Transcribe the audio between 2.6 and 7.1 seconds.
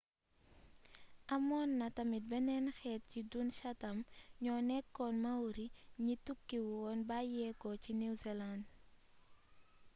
xeet ci dun chatham ñoo nekkoon maori ñi tukki woon